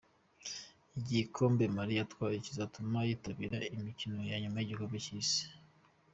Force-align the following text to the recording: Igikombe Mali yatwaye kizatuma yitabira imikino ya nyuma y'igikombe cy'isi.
Igikombe 0.99 1.63
Mali 1.75 1.93
yatwaye 1.99 2.37
kizatuma 2.45 2.97
yitabira 3.07 3.57
imikino 3.75 4.17
ya 4.31 4.37
nyuma 4.43 4.57
y'igikombe 4.59 4.97
cy'isi. 5.05 5.41